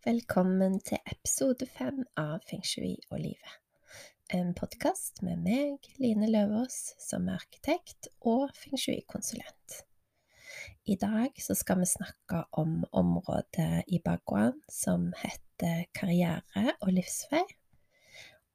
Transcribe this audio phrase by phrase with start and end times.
[0.00, 3.56] Velkommen til episode fem av Feng shui og livet.
[4.32, 9.74] En podkast med meg, Line Løvaas, som er arkitekt og feng shui-konsulent.
[10.88, 17.42] I dag skal vi snakke om området i Baguan som heter karriere og livsvei,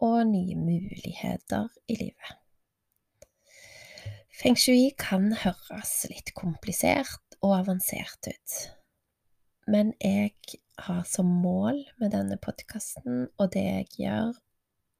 [0.01, 2.39] og nye muligheter i livet.
[4.33, 8.57] Feng shui kan høres litt komplisert og avansert ut
[9.67, 10.33] men jeg
[10.77, 14.35] har som mål med denne podkasten og det jeg gjør,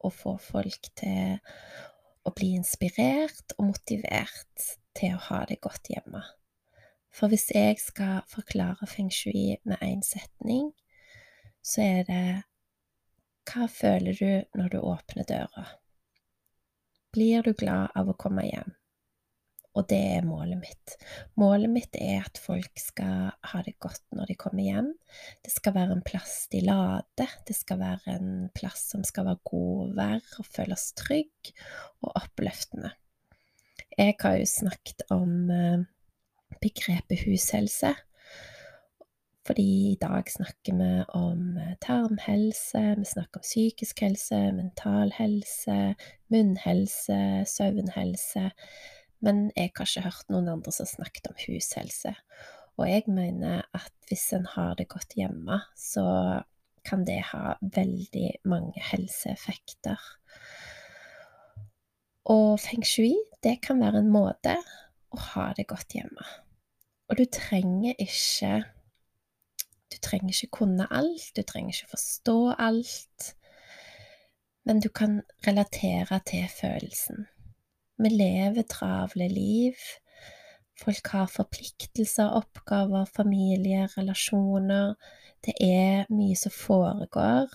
[0.05, 1.39] å få folk til
[2.25, 4.65] å bli inspirert og motivert
[4.97, 6.21] til å ha det godt hjemme.
[7.15, 10.71] For hvis jeg skal forklare feng shui med én setning,
[11.63, 12.25] så er det
[13.45, 15.67] Hva føler du når du åpner døra?
[17.13, 18.73] Blir du glad av å komme hjem?
[19.75, 20.93] Og det er målet mitt.
[21.39, 24.93] Målet mitt er at folk skal ha det godt når de kommer hjem.
[25.43, 27.33] Det skal være en plass de lader.
[27.47, 31.51] Det skal være en plass som skal være god å være og føles trygg
[32.05, 32.93] og oppløftende.
[33.95, 35.85] Jeg har jo snakket om eh,
[36.63, 37.93] begrepet hushelse.
[39.45, 45.95] Fordi i dag snakker vi om eh, tarmhelse, vi snakker om psykisk helse, mental helse,
[46.31, 47.19] munnhelse,
[47.51, 48.49] søvnhelse
[49.23, 52.15] men jeg har ikke hørt noen andre som snakket om hushelse.
[52.75, 56.05] Og jeg mener at hvis en har det godt hjemme, så
[56.85, 60.01] kan det ha veldig mange helseeffekter.
[62.25, 63.13] Og feng shui,
[63.43, 64.57] det kan være en måte
[65.13, 66.25] å ha det godt hjemme.
[67.09, 68.63] Og du trenger ikke
[69.93, 73.35] Du trenger ikke kunne alt, du trenger ikke forstå alt,
[74.65, 77.27] men du kan relatere til følelsen.
[77.97, 79.79] Vi lever travle liv.
[80.75, 84.95] Folk har forpliktelser, oppgaver, familie, relasjoner.
[85.45, 87.47] Det er mye som foregår.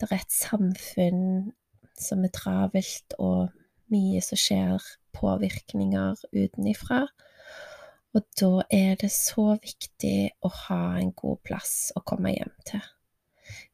[0.00, 1.52] Det er et samfunn
[1.96, 3.48] som er travelt, og
[3.92, 4.82] mye som skjer,
[5.14, 7.04] påvirkninger utenifra.
[8.14, 12.84] Og da er det så viktig å ha en god plass å komme hjem til.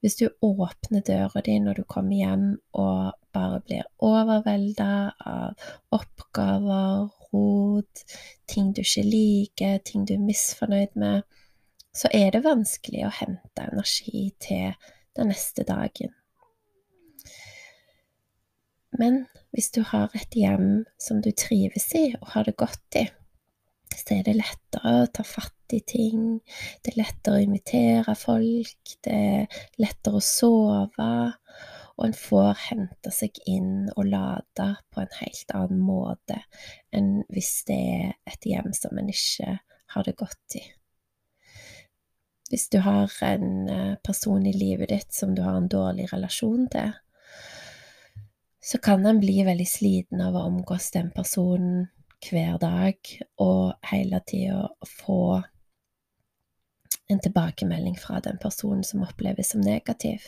[0.00, 2.46] Hvis du åpner døra di når du kommer hjem
[2.78, 4.92] og bare blir overvelda
[5.26, 8.04] av oppgaver, rot,
[8.50, 11.22] ting du ikke liker, ting du er misfornøyd med,
[11.94, 14.74] så er det vanskelig å hente energi til
[15.18, 16.14] den neste dagen.
[18.98, 19.24] Men
[19.54, 23.06] hvis du har et hjem som du trives i og har det godt i,
[23.90, 26.38] så er det lettere å ta fatt i ting,
[26.82, 31.10] det er lettere å invitere folk, det er lettere å sove,
[32.00, 36.38] og en får hente seg inn og lade på en helt annen måte
[36.96, 39.58] enn hvis det er et hjem som en ikke
[39.92, 40.62] har det godt i.
[42.50, 46.66] Hvis du har en eh, person i livet ditt som du har en dårlig relasjon
[46.72, 46.96] til,
[48.60, 51.86] så kan en bli veldig sliten av å omgås den personen
[52.24, 52.98] hver dag,
[53.40, 55.40] og hele tida få
[57.10, 60.26] en tilbakemelding fra den personen som oppleves som negativ.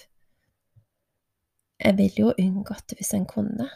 [1.83, 3.69] Jeg vil jo unngått det hvis en kunne.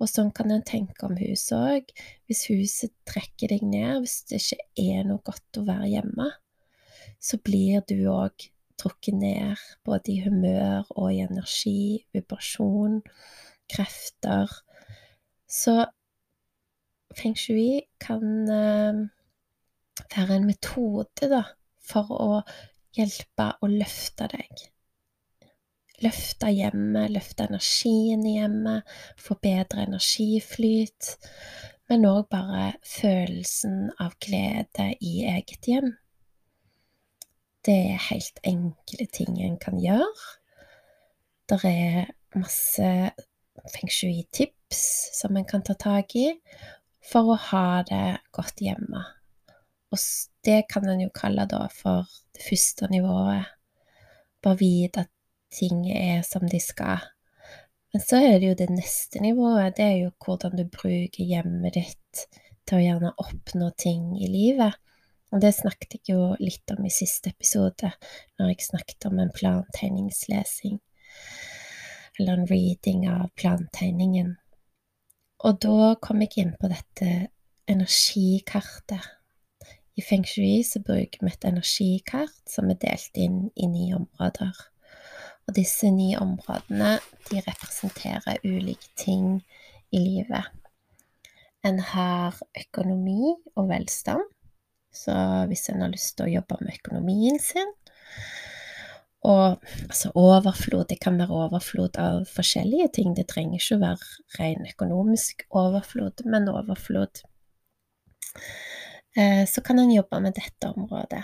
[0.00, 1.90] Og sånn kan en tenke om huset òg.
[2.26, 6.30] Hvis huset trekker deg ned, hvis det ikke er noe godt å være hjemme,
[7.20, 8.48] så blir du òg
[8.80, 13.02] trukket ned, både i humør og i energi, vibrasjon,
[13.70, 14.50] krefter.
[15.44, 15.76] Så
[17.14, 19.04] feng shui kan uh,
[20.16, 21.44] være en metode, da,
[21.84, 22.30] for å
[22.96, 24.68] hjelpe og løfte deg.
[26.00, 28.88] Løfte hjemmet, løfte energien i hjemmet,
[29.20, 31.16] få bedre energiflyt,
[31.90, 35.92] men òg bare følelsen av glede i eget hjem.
[37.66, 40.30] Det er helt enkle ting en kan gjøre.
[41.50, 42.90] Det er masse
[43.74, 44.82] feng shui-tips
[45.18, 46.30] som en kan ta tak i,
[47.04, 49.02] for å ha det godt hjemme.
[49.90, 49.98] Og
[50.46, 53.50] det kan en jo kalle da for det første nivået.
[54.40, 55.12] Bare vite at
[55.52, 57.06] ting er som de skal.
[57.92, 61.74] Men så er det jo det neste nivået, det er jo hvordan du bruker hjemmet
[61.74, 62.26] ditt
[62.68, 64.76] til å gjerne oppnå ting i livet.
[65.30, 67.90] Og det snakket jeg jo litt om i siste episode,
[68.38, 70.78] når jeg snakket om en plantegningslesing.
[72.18, 74.34] Eller en reading av plantegningen.
[75.46, 77.12] Og da kom jeg inn på dette
[77.70, 79.06] energikartet.
[79.98, 84.52] I feng shui så bruker vi et energikart som er delt inn i ni områder.
[85.48, 86.98] Og disse ni områdene
[87.30, 89.40] de representerer ulike ting
[89.92, 90.50] i livet.
[91.66, 94.22] En har økonomi og velstand,
[94.92, 95.14] så
[95.50, 97.68] hvis en har lyst til å jobbe med økonomien sin
[99.20, 103.12] Og altså overflod, det kan være overflod av forskjellige ting.
[103.12, 107.20] Det trenger ikke å være ren økonomisk overflod, men overflod.
[109.16, 111.20] Eh, så kan en jobbe med dette området.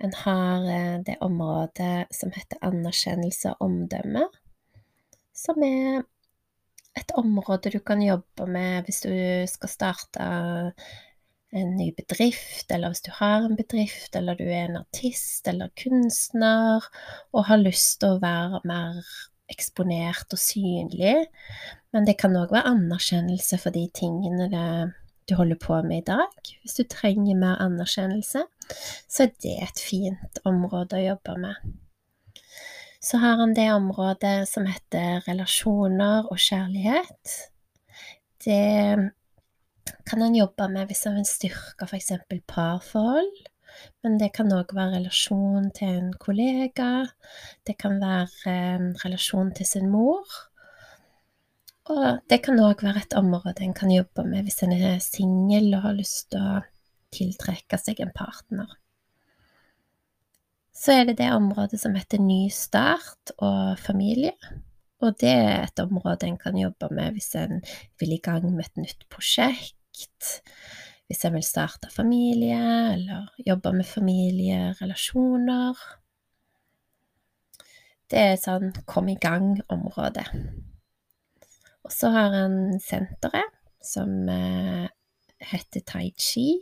[0.00, 4.24] En har eh, det området som heter anerkjennelse og omdømme,
[5.36, 6.02] som er
[6.98, 9.12] et område du kan jobbe med hvis du
[9.48, 10.26] skal starte
[11.50, 15.72] en ny bedrift, eller hvis du har en bedrift, eller du er en artist eller
[15.78, 16.86] kunstner
[17.32, 19.02] og har lyst til å være mer
[19.50, 21.16] eksponert og synlig.
[21.90, 24.46] Men det kan òg være anerkjennelse for de tingene
[25.30, 26.50] du holder på med i dag.
[26.62, 28.42] Hvis du trenger mer anerkjennelse,
[29.08, 31.70] så er det et fint område å jobbe med.
[33.00, 37.36] Så har han det området som heter relasjoner og kjærlighet.
[38.44, 39.10] Det
[40.08, 42.12] kan han jobbe med hvis han vil styrke f.eks.
[42.50, 43.32] parforhold.
[44.04, 47.06] Men det kan òg være relasjon til en kollega.
[47.66, 48.54] Det kan være
[49.04, 50.26] relasjon til sin mor.
[51.90, 55.72] Og det kan òg være et område en kan jobbe med hvis en er singel
[55.74, 56.60] og har lyst til å
[57.10, 58.70] tiltrekke seg en partner.
[60.80, 64.36] Så er det det området som heter ny start og familie.
[65.00, 67.60] Og det er et område en kan jobbe med hvis en
[68.00, 70.36] vil i gang med et nytt prosjekt
[71.10, 72.60] hvis en vil starte familie,
[72.94, 75.80] eller jobbe med familierelasjoner.
[78.06, 80.22] Det er sånn kom i gang-område.
[81.84, 84.88] Og så har han senteret, som eh,
[85.40, 86.60] heter Tai Chi,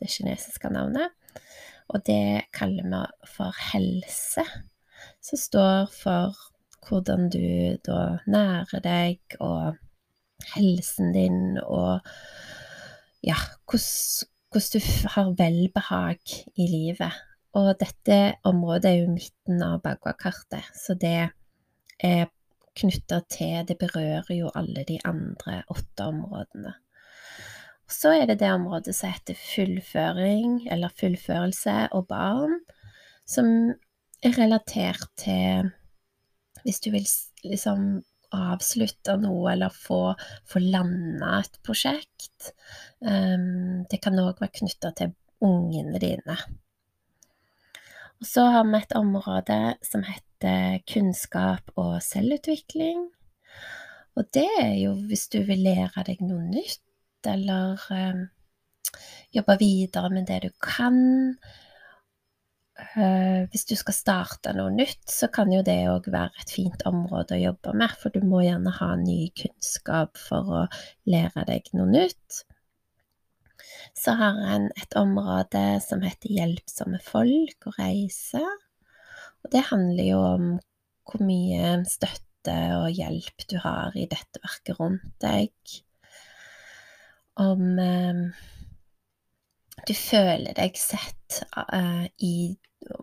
[0.00, 1.10] det kinesiske navnet.
[1.90, 4.44] Og det kaller vi for helse,
[5.20, 6.38] som står for
[6.86, 9.76] hvordan du da nærer deg, og
[10.54, 12.06] helsen din, og
[13.26, 13.36] ja,
[13.66, 14.80] hvordan du
[15.14, 16.20] har velbehag
[16.56, 17.18] i livet.
[17.58, 21.30] Og dette området er jo midten av bakgårdkartet, så det
[21.98, 22.30] er
[22.78, 26.74] knytta til Det berører jo alle de andre åtte områdene.
[27.86, 32.60] Og så er det det området som heter fullføring, eller fullførelse og barn,
[33.26, 33.74] som
[34.22, 35.70] er relatert til
[36.62, 37.06] Hvis du vil
[37.44, 38.02] liksom
[38.36, 40.12] avslutte noe eller få,
[40.46, 42.52] få landa et prosjekt.
[43.00, 46.36] Um, det kan òg være knytta til ungene dine.
[48.20, 53.06] Og så har vi et område som heter kunnskap og selvutvikling.
[54.18, 56.84] Og det er jo hvis du vil lære deg noe nytt,
[57.24, 58.22] eller um,
[59.32, 61.00] jobbe videre med det du kan,
[62.96, 66.80] Uh, hvis du skal starte noe nytt, så kan jo det òg være et fint
[66.88, 70.64] område å jobbe med, for du må gjerne ha ny kunnskap for å
[71.12, 72.38] lære deg noe nytt.
[73.96, 78.42] Så har en et område som heter hjelpsomme folk og reise.
[79.44, 80.48] Og det handler jo om
[81.10, 85.52] hvor mye støtte og hjelp du har i dette verket rundt deg.
[87.40, 88.24] Om eh,
[89.88, 92.34] du føler deg sett eh, i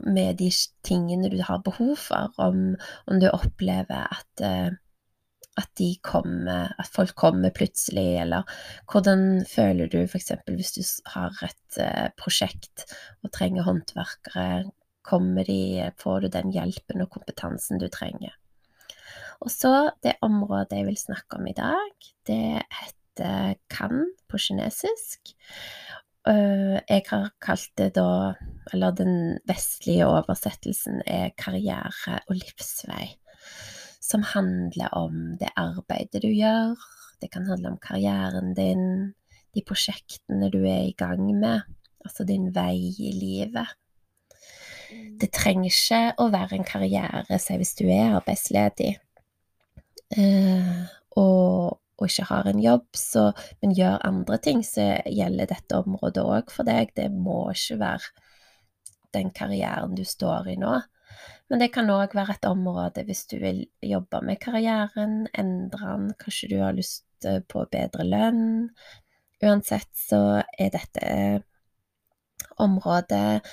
[0.05, 0.49] med de
[0.85, 2.75] tingene du har behov for, om,
[3.05, 4.73] om du opplever at, uh,
[5.57, 8.47] at, de kommer, at folk kommer plutselig, eller
[8.91, 10.33] hvordan føler du f.eks.
[10.47, 10.83] hvis du
[11.13, 12.85] har et uh, prosjekt
[13.23, 14.67] og trenger håndverkere,
[15.07, 18.35] kommer de, får du den hjelpen og kompetansen du trenger?
[19.43, 25.33] Og så det området jeg vil snakke om i dag, det heter kan på kinesisk.
[26.27, 28.35] Eh, jeg har kalt det da
[28.73, 33.13] Eller den vestlige oversettelsen er karriere og livsvei.
[34.07, 36.77] Som handler om det arbeidet du gjør.
[37.21, 39.13] Det kan handle om karrieren din,
[39.55, 41.65] de prosjektene du er i gang med.
[42.05, 43.73] Altså din vei i livet.
[45.19, 48.93] Det trenger ikke å være en karriere, si hvis du er arbeidsledig.
[50.15, 50.85] eh,
[51.19, 56.21] og og ikke har en jobb, så, men gjør andre ting, så gjelder dette området
[56.23, 56.91] òg for deg.
[56.97, 58.11] Det må ikke være
[59.17, 60.75] den karrieren du står i nå.
[61.47, 66.09] Men det kan òg være et område hvis du vil jobbe med karrieren, endre den,
[66.19, 67.05] kanskje du har lyst
[67.49, 68.69] på bedre lønn.
[69.43, 71.09] Uansett så er dette
[72.57, 73.45] området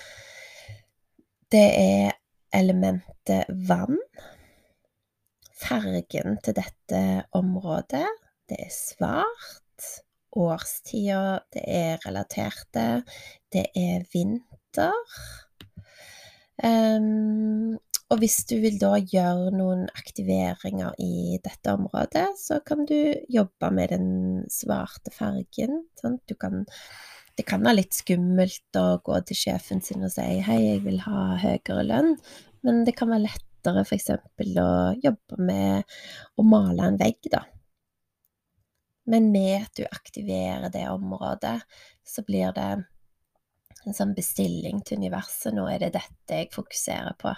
[1.53, 2.17] Det er
[2.55, 3.99] elementet vann.
[5.55, 7.01] Fargen til dette
[7.37, 8.07] området
[8.51, 9.91] det er svart.
[10.35, 13.05] Årstida det er relaterte.
[13.53, 14.97] Det er vinter.
[16.63, 17.75] Um,
[18.13, 22.97] og hvis du vil da gjøre noen aktiveringer i dette området, så kan du
[23.33, 24.11] jobbe med den
[24.53, 25.81] svarte fargen.
[25.99, 26.21] Sånn.
[26.39, 26.63] Kan,
[27.35, 31.01] det kan være litt skummelt å gå til sjefen sin og si 'hei, jeg vil
[31.09, 32.15] ha høyere lønn',
[32.63, 34.11] men det kan være lettere f.eks.
[34.15, 34.71] å
[35.01, 35.99] jobbe med
[36.37, 37.43] å male en vegg, da.
[39.11, 41.59] Men med at du aktiverer det området,
[42.05, 42.85] så blir det
[43.87, 45.53] en sånn bestilling til universet.
[45.55, 47.35] Nå er det dette jeg fokuserer på.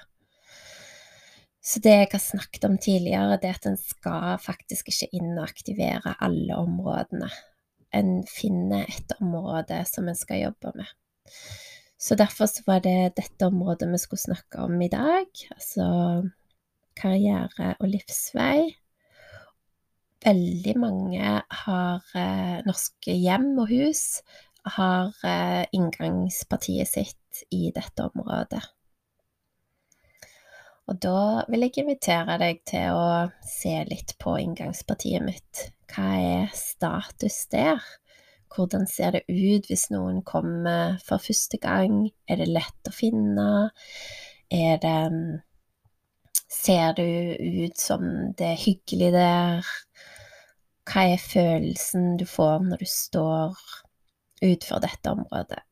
[1.67, 5.33] Så det jeg har snakket om tidligere, det er at en skal faktisk ikke inn
[5.41, 7.31] og alle områdene.
[7.97, 10.93] En finner et område som en skal jobbe med.
[11.99, 15.27] Så derfor så var det dette området vi skulle snakke om i dag,
[15.57, 15.87] altså
[16.97, 18.77] karriere og livsvei.
[20.27, 24.21] Veldig mange har eh, norske hjem og hus
[24.67, 28.63] har eh, inngangspartiet sitt i dette området.
[30.87, 33.07] Og da vil jeg invitere deg til å
[33.43, 35.65] se litt på inngangspartiet mitt.
[35.91, 37.83] Hva er status der?
[38.55, 42.07] Hvordan ser det ut hvis noen kommer for første gang?
[42.31, 43.51] Er det lett å finne?
[44.51, 45.01] Er det
[46.47, 48.05] Ser det ut som
[48.39, 49.67] det er hyggelig der?
[50.87, 53.59] Hva er følelsen du får når du står
[54.45, 55.63] utfor dette området?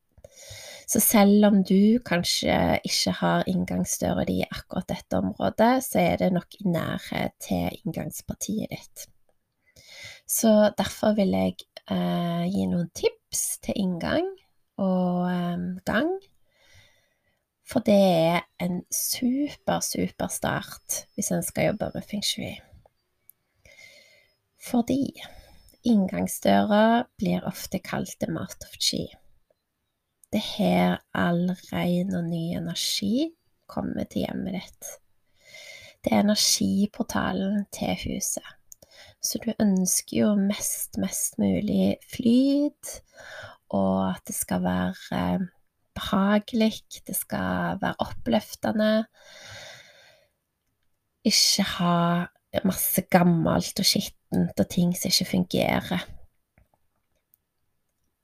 [0.85, 2.55] Så selv om du kanskje
[2.85, 7.79] ikke har inngangsdøra di i akkurat dette området, så er det nok i nærhet til
[7.81, 9.07] inngangspartiet ditt.
[10.29, 11.57] Så derfor vil jeg
[11.89, 14.29] eh, gi noen tips til inngang
[14.81, 16.13] og eh, gang.
[17.65, 22.53] For det er en super, super start hvis en skal jobbe med feng shui.
[24.61, 25.01] Fordi
[25.85, 29.05] inngangsdøra blir ofte kalt the mouth of chi.
[30.33, 33.29] Det er her all ren og ny energi
[33.71, 34.89] kommer til hjemmet ditt.
[36.03, 38.49] Det er energiportalen til huset.
[39.23, 42.99] Så du ønsker jo mest, mest mulig flyt,
[43.73, 45.47] og at det skal være eh,
[45.97, 46.73] behagelig,
[47.07, 48.91] det skal være oppløftende.
[51.25, 51.97] Ikke ha
[52.63, 53.87] masse gammelt og
[54.35, 56.03] skittent og ting som ikke fungerer.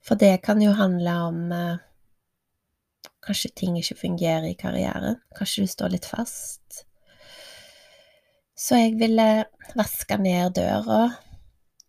[0.04, 1.78] For det kan jo handle om eh,
[3.22, 5.20] Kanskje ting ikke fungerer i karrieren.
[5.38, 6.88] Kanskje du står litt fast.
[8.58, 9.46] Så jeg ville
[9.78, 11.12] vaske ned døra.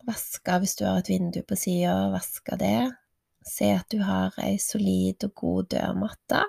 [0.04, 2.92] Vaske hvis du har et vindu på sida, vaske det.
[3.48, 6.42] Se at du har ei solid og god dørmatte.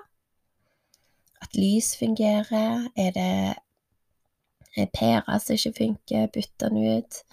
[1.40, 2.84] At lys fungerer.
[2.92, 7.24] Er det pære som ikke funker, bytte den ut.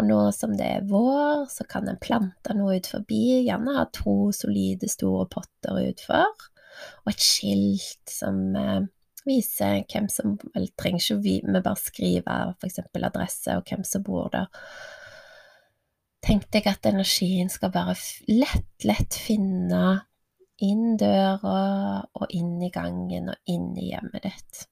[0.00, 3.42] Og nå som det er vår, så kan en plante noe ut forbi.
[3.44, 6.48] Gjerne ha to solide, store potter utfor
[7.04, 8.86] og et skilt som eh,
[9.28, 12.80] viser hvem som Vel, trenger ikke vi, vi bare skrive f.eks.
[12.96, 14.48] adresse og hvem som bor der.
[16.22, 17.96] Tenkte jeg at energien skal bare
[18.30, 20.02] lett, lett finne
[20.62, 24.62] inn døra og inn i gangen og inn i hjemmet ditt.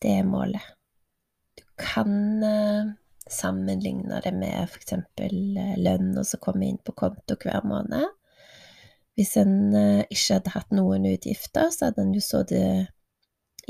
[0.00, 0.64] Det er målet.
[1.80, 2.92] Kan eh,
[3.30, 4.94] sammenligne det med f.eks.
[5.18, 8.06] lønn lønna som kommer inn på konto hver måned.
[9.14, 12.90] Hvis en eh, ikke hadde hatt noen utgifter, så hadde en jo sittet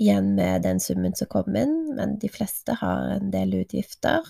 [0.00, 4.26] igjen med den summen som kom inn, men de fleste har en del utgifter.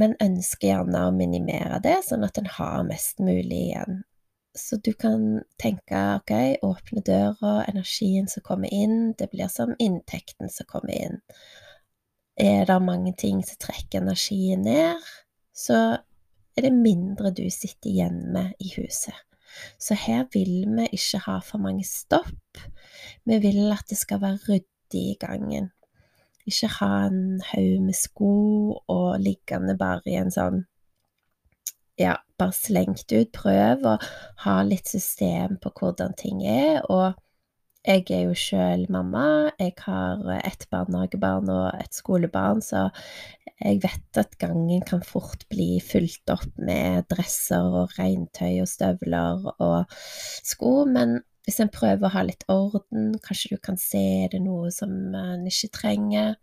[0.00, 4.04] Men ønsker gjerne å minimere det, sånn at en har mest mulig igjen.
[4.56, 6.32] Så du kan tenke ok,
[6.64, 11.20] åpne døra, energien som kommer inn, det blir som inntekten som kommer inn.
[12.40, 15.04] Er det mange ting som trekker energien ned,
[15.56, 16.00] så
[16.56, 19.16] er det mindre du sitter igjen med i huset.
[19.80, 22.60] Så her vil vi ikke ha for mange stopp.
[23.24, 25.70] Vi vil at det skal være ryddig i gangen.
[26.46, 28.32] Ikke ha en haug med sko
[28.92, 30.64] og liggende bare i en sånn
[31.96, 33.30] Ja, bare slengt ut.
[33.32, 33.94] Prøv å
[34.44, 37.16] ha litt system på hvordan ting er, og
[37.86, 39.52] jeg er jo sjøl mamma.
[39.60, 42.88] Jeg har et barnehagebarn og et skolebarn, så
[43.62, 49.46] jeg vet at gangen kan fort bli fulgt opp med dresser og regntøy og støvler
[49.54, 49.96] og
[50.44, 54.72] sko, men hvis en prøver å ha litt orden, kanskje du kan se det noe
[54.74, 56.34] som en ikke trenger.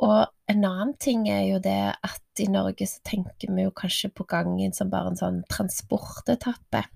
[0.00, 4.08] Og en annen ting er jo det at i Norge så tenker vi jo kanskje
[4.14, 6.86] på gangen som bare en sånn transportetappe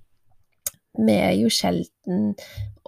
[0.95, 2.35] vi er jo sjelden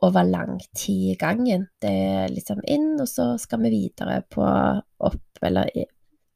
[0.06, 1.66] over lang tid i gangen.
[1.82, 5.87] Det er liksom inn, og så skal vi videre på opp, eller i,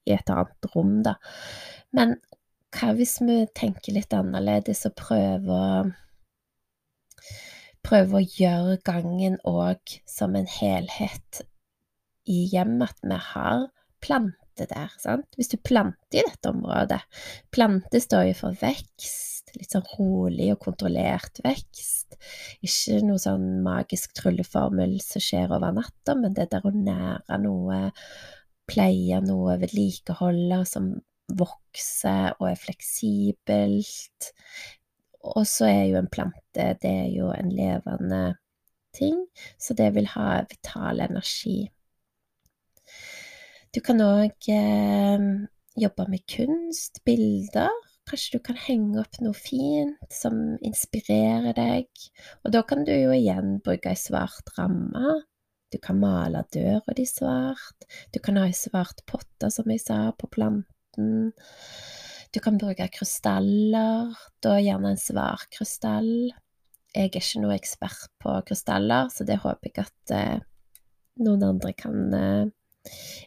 [0.08, 1.16] i et annet rom, da.
[1.96, 2.16] Men
[2.74, 5.90] hva hvis vi tenker litt annerledes og prøver å
[7.80, 11.38] Prøve å gjøre gangen òg som en helhet
[12.30, 12.94] i hjemmet.
[12.94, 13.66] At vi har
[14.00, 15.26] planter plante der, sant?
[15.36, 17.00] Hvis du planter i dette området
[17.50, 22.16] Plante står jo for vekst, litt sånn rolig og kontrollert vekst.
[22.62, 27.90] Ikke noe sånn magisk trylleformel som skjer over natta, men det der å nære noe,
[28.70, 30.92] pleie noe, vedlikeholde, som
[31.30, 34.30] vokser og er fleksibelt.
[35.20, 38.22] Og så er jo en plante, det er jo en levende
[38.94, 39.18] ting,
[39.58, 41.68] så det vil ha vital energi.
[43.70, 45.24] Du kan òg eh,
[45.78, 47.70] jobbe med kunst, bilder.
[48.10, 51.86] Kanskje du kan henge opp noe fint som inspirerer deg.
[52.42, 55.20] Og da kan du jo igjen bruke ei svart ramme.
[55.70, 57.86] Du kan male døra di svart.
[58.10, 61.30] Du kan ha ei svart potte, som jeg sa, på planten.
[62.34, 64.10] Du kan bruke krystaller,
[64.42, 66.32] da gjerne en svart krystall.
[66.90, 70.48] Jeg er ikke noe ekspert på krystaller, så det håper jeg at eh,
[71.22, 72.48] noen andre kan eh,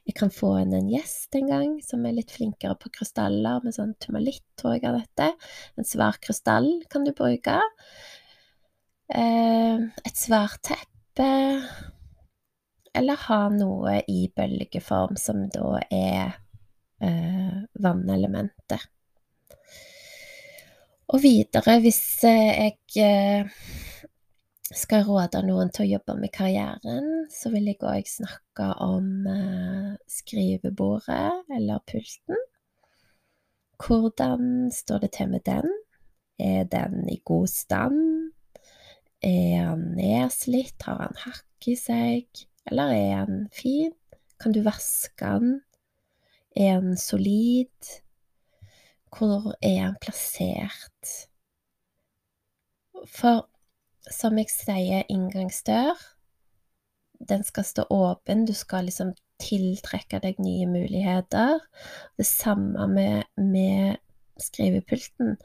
[0.04, 3.76] Jeg kan få inn en gjest en gang som er litt flinkere på krystaller, med
[3.76, 5.30] sånn tumalitt, tror jeg av dette.
[5.78, 7.60] En svær krystall kan du bruke.
[9.14, 11.30] Eh, et svært teppe.
[12.94, 16.36] Eller ha noe i bølgeform som da er
[17.02, 18.90] eh, vannelementet.
[21.14, 23.54] Og videre, hvis eh, jeg
[24.74, 29.94] skal råde noen til å jobbe med karrieren, så vil jeg òg snakke om eh,
[30.10, 32.40] skrivebordet eller pulten.
[33.84, 35.70] Hvordan står det til med den?
[36.40, 38.32] Er den i god stand?
[39.24, 40.82] Er han nedslitt?
[40.88, 42.46] Har han hakk i seg?
[42.70, 43.94] Eller er han fin?
[44.40, 45.62] Kan du vaske den?
[46.56, 47.94] Er han solid?
[49.14, 51.18] Hvor er han plassert?
[53.10, 53.46] For
[54.12, 56.00] som jeg sier, inngangsdør,
[57.30, 61.62] den skal stå åpen, du skal liksom tiltrekke deg nye muligheter.
[62.20, 64.00] Det samme med, med
[64.42, 65.38] skrivepulten,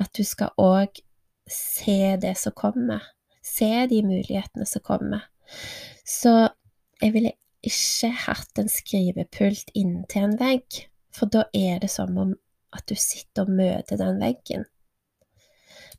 [0.00, 1.02] at du skal òg
[1.50, 3.04] se det som kommer.
[3.42, 5.24] Se de mulighetene som kommer.
[6.06, 6.48] Så
[7.02, 7.34] jeg ville
[7.66, 10.84] ikke hatt en skrivepult inntil en vegg,
[11.14, 12.34] for da er det som om
[12.72, 14.64] at du sitter og møter den veggen.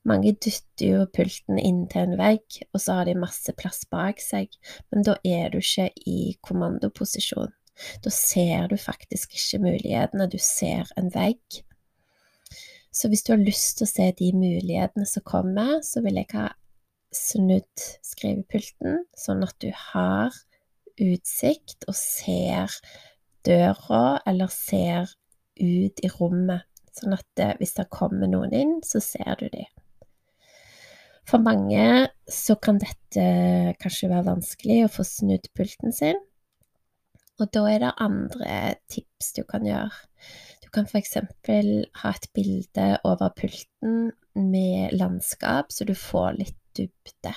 [0.08, 4.52] Mange dytter jo pulten inntil en vegg, og så har de masse plass bak seg,
[4.92, 7.54] men da er du ikke i kommandoposisjon.
[8.04, 11.64] Da ser du faktisk ikke mulighetene, du ser en vegg.
[12.94, 16.30] Så hvis du har lyst til å se de mulighetene som kommer, så vil jeg
[16.36, 16.52] ha
[17.14, 20.36] snudd skrivepulten, sånn at du har
[21.02, 22.76] utsikt og ser
[23.48, 25.10] døra, eller ser
[25.58, 29.73] ut i rommet, sånn at det, hvis det kommer noen inn, så ser du dem.
[31.30, 33.26] For mange så kan dette
[33.82, 36.20] kanskje være vanskelig å få snudd pulten sin,
[37.42, 38.58] og da er det andre
[38.92, 40.04] tips du kan gjøre.
[40.64, 47.34] Du kan eksempel ha et bilde over pulten med landskap, så du får litt dybde.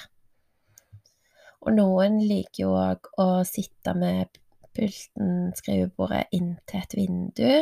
[1.67, 4.39] Og noen liker jo òg å sitte med
[4.77, 7.53] pulten, skrivebordet, inntil et vindu,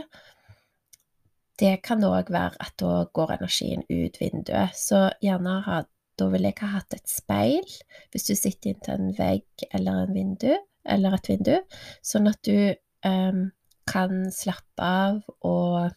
[1.60, 4.74] det kan òg være at da går energien ut vinduet.
[4.74, 5.82] Så gjerne ha,
[6.20, 7.66] da vil jeg ha hatt et speil
[8.12, 10.52] hvis du sitter inntil en vegg eller, en vindu,
[10.84, 11.56] eller et vindu,
[12.04, 12.74] sånn at du
[13.06, 13.48] um,
[13.90, 15.92] kan slappe av og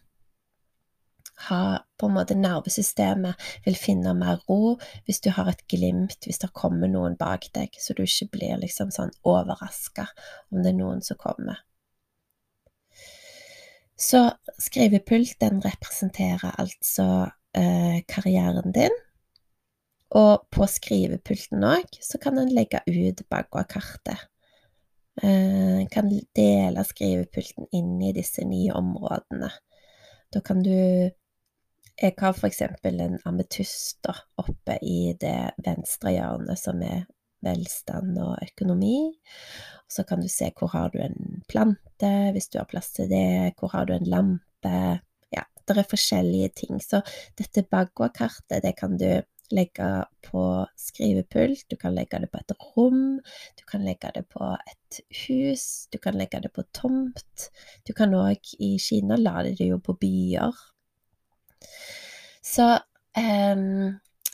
[1.48, 1.62] ha
[1.98, 4.76] på en måte nervesystemet vil finne mer ro
[5.06, 8.62] hvis du har et glimt, hvis det kommer noen bak deg, så du ikke blir
[8.62, 10.08] liksom sånn overraska
[10.52, 11.62] om det er noen som kommer.
[13.98, 14.28] Så
[14.62, 18.94] skrivepult, den representerer altså eh, karrieren din.
[20.16, 24.28] Og på skrivepulten òg så kan en legge ut Bagua-kartet.
[25.24, 29.50] en kan dele skrivepulten inn i disse nye områdene.
[30.32, 31.12] Da kan du
[31.98, 34.06] Jeg har eksempel en ametyst
[34.38, 37.08] oppe i det venstre hjørnet, som er
[37.42, 39.14] velstand og økonomi.
[39.90, 43.56] Så kan du se hvor har du en plante, hvis du har plass til det,
[43.58, 45.02] hvor har du en lampe
[45.34, 46.78] Ja, det er forskjellige ting.
[46.82, 47.02] Så
[47.38, 49.24] dette baggårdkartet, det kan du
[49.56, 49.90] legge
[50.26, 50.44] på
[50.80, 53.20] skrivepult, du kan legge det på et rom,
[53.58, 57.48] du kan legge det på et hus, du kan legge det på tomt.
[57.88, 60.56] Du kan òg i Kina la de det jo på byer.
[62.44, 62.68] Så
[63.18, 63.68] eh,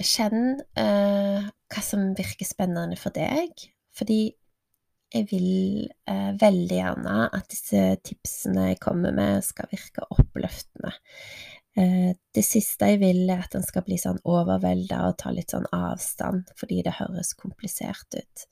[0.04, 0.48] kjenn
[0.78, 4.22] eh, hva som virker spennende for deg, fordi
[5.14, 10.94] jeg vil eh, veldig gjerne at disse tipsene jeg kommer med, skal virke oppløftende.
[11.78, 15.56] Eh, det siste jeg vil, er at en skal bli sånn overvelda og ta litt
[15.56, 18.48] sånn avstand, fordi det høres komplisert ut.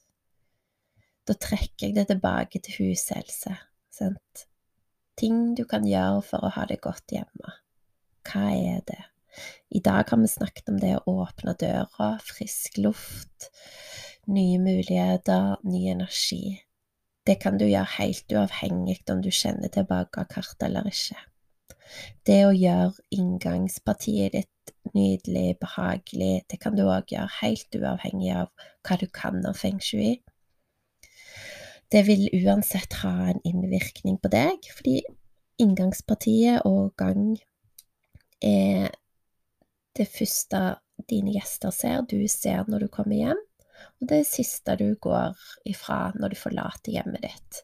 [1.30, 3.58] Da trekker jeg det tilbake til hushelse.
[3.92, 4.48] Sant?
[5.22, 7.56] ting du kan gjøre for å ha det godt hjemme.
[8.28, 9.02] Hva er det?
[9.72, 13.50] I dag har vi snakket om det å åpne døra, frisk luft,
[14.28, 16.58] nye muligheter, ny energi.
[17.26, 21.20] Det kan du gjøre helt uavhengig om du kjenner til bakerkartet eller ikke.
[22.28, 28.52] Det å gjøre inngangspartiet ditt nydelig, behagelig, det kan du òg gjøre helt uavhengig av
[28.88, 30.20] hva du kan om feng shui.
[31.92, 35.02] Det vil uansett ha en innvirkning på deg, fordi
[35.62, 37.36] inngangspartiet og gang
[38.42, 38.92] er
[39.98, 40.62] det første
[41.10, 43.42] dine gjester ser, du ser når du kommer hjem,
[44.00, 45.36] og det siste du går
[45.68, 47.62] ifra når du forlater hjemmet ditt.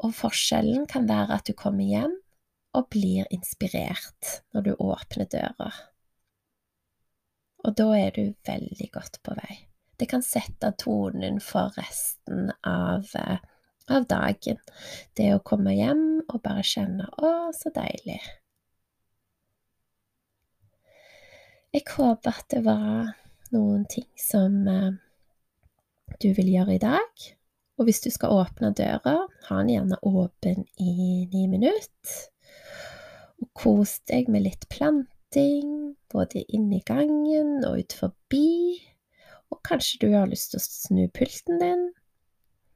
[0.00, 2.16] Og forskjellen kan være at du kommer hjem
[2.76, 5.70] og blir inspirert når du åpner døra.
[7.64, 9.58] Og da er du veldig godt på vei.
[10.00, 13.42] Det kan sette tonen for resten av, eh,
[13.88, 14.60] av dagen.
[15.14, 18.40] Det å komme hjem og bare kjenne 'Å, så deilig'.
[21.72, 23.14] Jeg håper at det var
[23.52, 24.90] noen ting som eh,
[26.20, 27.28] du vil gjøre i dag.
[27.78, 32.30] Og hvis du skal åpne døra, ha den gjerne åpen i ni minutter.
[33.40, 38.80] Og kos deg med litt planting, både inni gangen og ut forbi.
[39.50, 41.88] Og kanskje du har lyst til å snu pulten din.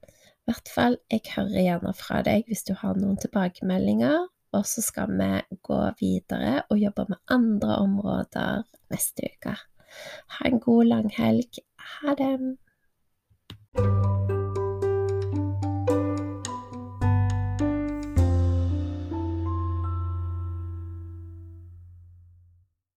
[0.05, 4.27] I hvert fall, jeg hører gjerne fra deg hvis du har noen tilbakemeldinger.
[4.55, 5.29] Og så skal vi
[5.67, 9.55] gå videre og jobbe med andre områder neste uke.
[10.37, 11.63] Ha en god langhelg.
[11.95, 12.35] Ha det.